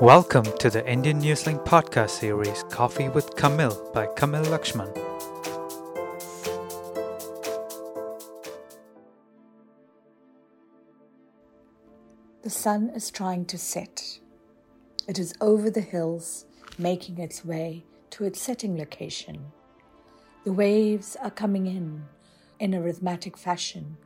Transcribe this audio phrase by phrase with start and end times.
[0.00, 4.94] Welcome to the Indian Newslink podcast series Koffee with Kamil by Kamil Lakshman.
[12.42, 14.20] The sun is trying to set.
[15.08, 16.46] It is over the hills,
[16.78, 19.50] making its way to its setting location.
[20.44, 22.04] The waves are coming in
[22.60, 23.96] in a rhythmic fashion,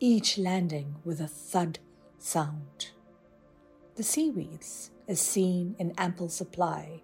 [0.00, 1.78] each landing with a thud
[2.18, 2.90] sound.
[4.00, 7.02] The seaweeds is seen in ample supply,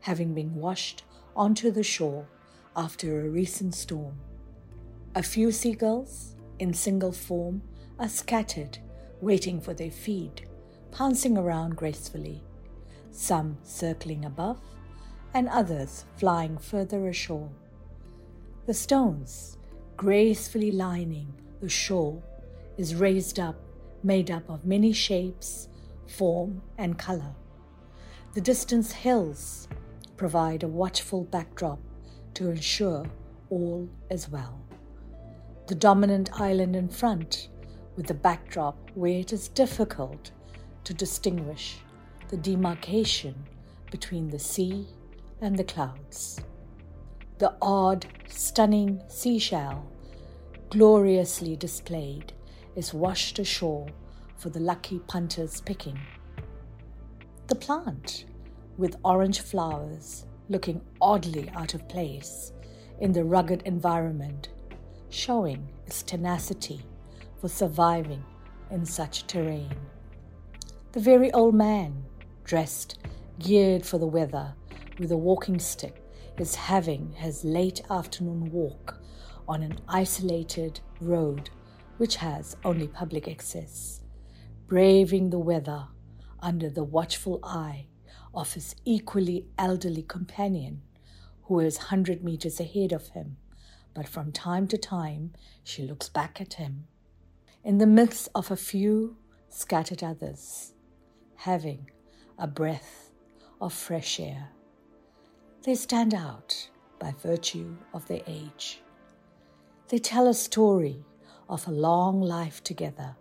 [0.00, 1.04] having been washed
[1.36, 2.26] onto the shore
[2.74, 4.16] after a recent storm.
[5.14, 7.62] A few seagulls, in single form,
[7.96, 8.78] are scattered,
[9.20, 10.48] waiting for their feed,
[10.90, 12.42] pouncing around gracefully,
[13.12, 14.58] some circling above,
[15.34, 17.52] and others flying further ashore.
[18.66, 19.58] The stones,
[19.96, 22.20] gracefully lining the shore,
[22.76, 23.60] is raised up,
[24.02, 25.68] made up of many shapes,
[26.12, 27.34] form, and color.
[28.34, 29.68] The distant hills
[30.16, 31.80] provide a watchful backdrop
[32.34, 33.06] to ensure
[33.50, 34.60] all is well.
[35.66, 37.48] The dominant island in front,
[37.96, 40.30] with the backdrop where it is difficult
[40.84, 41.78] to distinguish
[42.28, 43.34] the demarcation
[43.90, 44.86] between the sea
[45.40, 46.40] and the clouds.
[47.38, 49.86] The odd, stunning seashell,
[50.70, 52.32] gloriously displayed,
[52.74, 53.88] is washed ashore
[54.42, 55.96] for the lucky punter's picking.
[57.46, 58.24] The plant,
[58.76, 62.52] with orange flowers looking oddly out of place
[63.00, 64.48] in the rugged environment,
[65.10, 66.80] showing its tenacity
[67.40, 68.24] for surviving
[68.72, 69.76] in such terrain.
[70.90, 72.02] The very old man,
[72.42, 72.98] dressed,
[73.38, 74.54] geared for the weather,
[74.98, 76.02] with a walking stick,
[76.36, 79.00] is having his late afternoon walk
[79.46, 81.50] on an isolated road
[81.98, 84.01] which has only public access,
[84.66, 85.88] braving the weather
[86.40, 87.86] under the watchful eye
[88.34, 90.82] of his equally elderly companion,
[91.44, 93.36] who is 100 meters ahead of him,
[93.94, 96.84] but from time to time she looks back at him.
[97.62, 99.16] In the midst of a few
[99.48, 100.72] scattered others,
[101.36, 101.90] having
[102.38, 103.10] a breath
[103.60, 104.48] of fresh air,
[105.62, 106.68] they stand out
[106.98, 108.80] by virtue of their age.
[109.88, 111.04] They tell a story
[111.48, 113.16] of a long life together,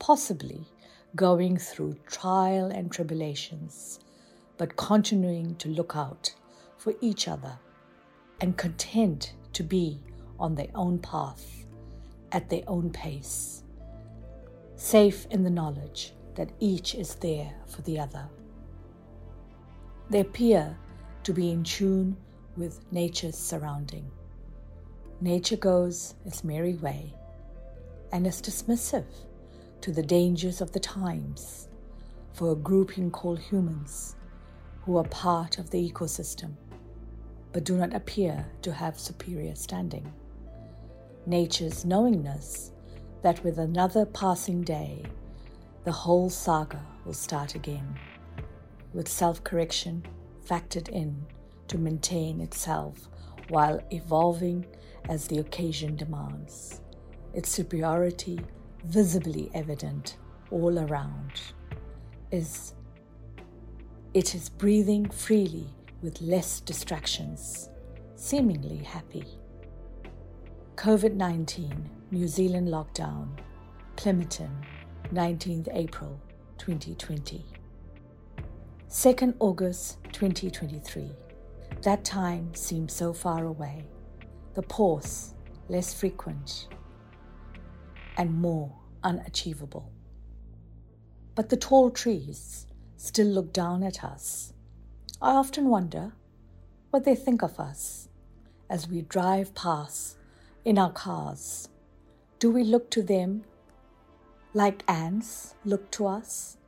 [0.00, 0.66] possibly
[1.14, 4.00] going through trial and tribulations,
[4.56, 6.34] but continuing to look out
[6.78, 7.56] for each other
[8.40, 10.00] and content to be
[10.40, 11.66] on their own path,
[12.32, 13.62] at their own pace,
[14.76, 18.26] safe in the knowledge that each is there for the other.
[20.08, 20.76] They appear
[21.24, 22.16] to be in tune
[22.56, 24.10] with nature's surrounding.
[25.20, 27.14] Nature goes its merry way
[28.12, 29.04] and is dismissive
[29.80, 31.68] to the dangers of the times
[32.32, 34.16] for a grouping called humans
[34.82, 36.56] who are part of the ecosystem
[37.52, 40.12] but do not appear to have superior standing.
[41.26, 42.72] Nature's knowingness
[43.22, 45.04] that with another passing day,
[45.84, 47.98] the whole saga will start again,
[48.92, 50.04] with self correction
[50.46, 51.26] factored in
[51.68, 53.08] to maintain itself
[53.48, 54.64] while evolving
[55.08, 56.80] as the occasion demands,
[57.34, 58.40] its superiority
[58.84, 60.16] visibly evident
[60.50, 61.32] all around
[62.30, 62.74] is
[64.14, 65.68] it is breathing freely
[66.02, 67.70] with less distractions,
[68.16, 69.24] seemingly happy.
[70.76, 73.28] COVID 19 New Zealand lockdown,
[73.96, 74.50] Plimmerton,
[75.12, 76.20] 19th April
[76.58, 77.44] 2020.
[78.88, 81.10] 2nd August 2023.
[81.82, 83.84] That time seems so far away.
[84.54, 85.34] The pause
[85.68, 86.66] less frequent
[88.20, 88.70] and more
[89.02, 89.90] unachievable.
[91.34, 92.66] But the tall trees
[92.98, 94.52] still look down at us.
[95.22, 96.12] I often wonder
[96.90, 98.10] what they think of us
[98.68, 100.18] as we drive past
[100.66, 101.70] in our cars.
[102.38, 103.44] Do we look to them
[104.52, 106.58] like ants look to us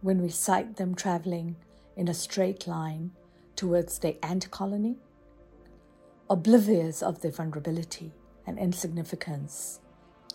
[0.00, 1.56] when we sight them traveling
[1.98, 3.10] in a straight line
[3.56, 4.96] towards their ant colony?
[6.30, 8.14] Oblivious of their vulnerability
[8.46, 9.80] and insignificance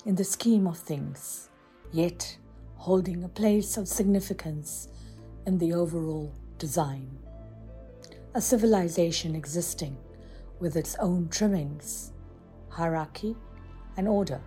[0.05, 1.49] in the scheme of things,
[1.91, 2.37] yet
[2.75, 4.87] holding a place of significance
[5.45, 7.09] in the overall design.
[8.33, 9.97] A civilization existing
[10.59, 12.11] with its own trimmings,
[12.69, 13.35] hierarchy,
[13.97, 14.41] and order,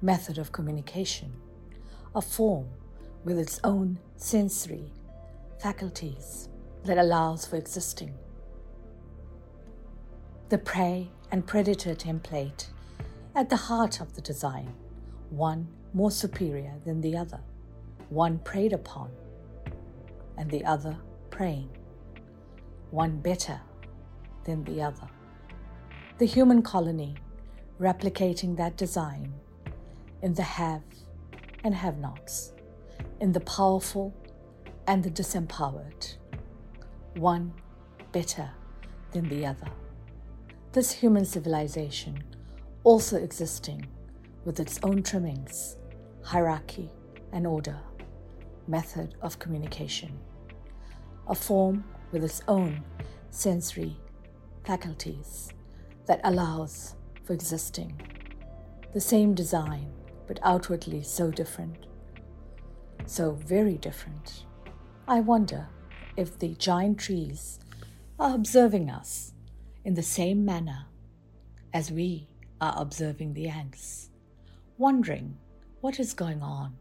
[0.00, 1.32] method of communication,
[2.14, 2.68] a form
[3.24, 4.92] with its own sensory
[5.60, 6.48] faculties
[6.84, 8.14] that allows for existing.
[10.48, 12.68] The prey and predator template
[13.38, 14.74] at the heart of the design,
[15.30, 15.64] one
[15.94, 17.38] more superior than the other,
[18.08, 19.08] one preyed upon,
[20.36, 20.98] and the other
[21.30, 21.70] praying,
[22.90, 23.60] one better
[24.42, 25.08] than the other.
[26.18, 27.14] The human colony
[27.78, 29.32] replicating that design
[30.20, 30.82] in the have
[31.62, 32.54] and have nots,
[33.20, 34.12] in the powerful
[34.88, 36.16] and the disempowered,
[37.14, 37.52] one
[38.10, 38.50] better
[39.12, 39.68] than the other.
[40.72, 42.24] This human civilization
[42.84, 43.86] also existing
[44.44, 45.76] with its own trimmings,
[46.22, 46.90] hierarchy,
[47.32, 47.78] and order,
[48.66, 50.18] method of communication,
[51.26, 52.82] a form with its own
[53.30, 53.96] sensory
[54.64, 55.50] faculties
[56.06, 56.94] that allows
[57.24, 58.00] for existing.
[58.92, 59.92] The same design,
[60.26, 61.86] but outwardly so different.
[63.06, 64.44] So very different.
[65.06, 65.68] I wonder
[66.16, 67.60] if the giant trees
[68.18, 69.32] are observing us
[69.84, 70.86] in the same manner
[71.72, 72.28] as we
[72.60, 74.10] are observing the ants,
[74.76, 75.36] wondering
[75.80, 76.76] what is going on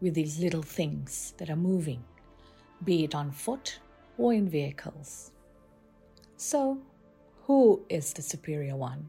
[0.00, 2.02] with these little things that are moving,
[2.84, 3.78] be it on foot
[4.18, 5.32] or in vehicles.
[6.36, 6.78] So,
[7.42, 9.08] who is the superior one?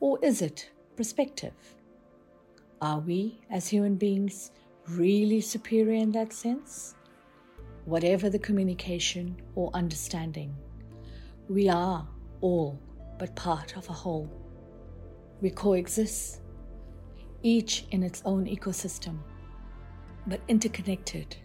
[0.00, 1.54] Or is it perspective?
[2.82, 4.50] Are we, as human beings,
[4.88, 6.94] really superior in that sense?
[7.86, 10.54] Whatever the communication or understanding,
[11.48, 12.06] we are
[12.40, 12.78] all
[13.18, 14.28] but part of a whole.
[15.40, 16.40] We coexist,
[17.42, 19.18] each in its own ecosystem,
[20.26, 21.36] but interconnected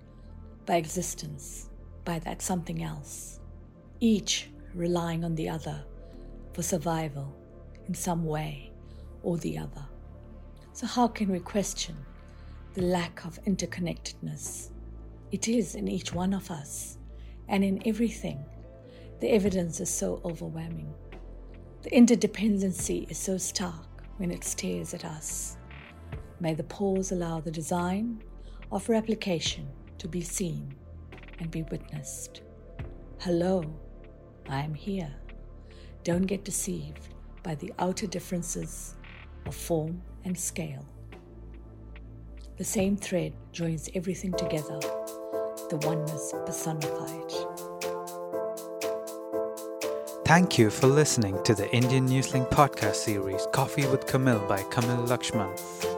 [0.66, 1.70] by existence,
[2.06, 3.40] by that something else,
[4.00, 5.84] each relying on the other
[6.54, 7.36] for survival
[7.88, 8.72] in some way
[9.24, 9.86] or the other.
[10.74, 11.98] So, how can we question
[12.74, 14.70] the lack of interconnectedness?
[15.32, 16.98] It is in each one of us
[17.48, 18.46] and in everything.
[19.20, 20.94] The evidence is so overwhelming.
[21.82, 25.56] The interdependency is so stark when it stares at us.
[26.42, 28.22] May the pause allow the design
[28.70, 29.66] of replication
[29.98, 30.74] to be seen
[31.40, 32.42] and be witnessed.
[33.20, 33.64] Hello,
[34.50, 35.14] I am here.
[36.04, 37.08] Don't get deceived
[37.44, 38.98] by the outer differences
[39.46, 40.86] of form and scale.
[42.58, 44.80] The same thread joins everything together,
[45.70, 47.59] the oneness personified.
[50.30, 55.08] Thank you for listening to the Indian Newslink podcast series Koffee with Kamil by Kamil
[55.08, 55.89] Lakshman.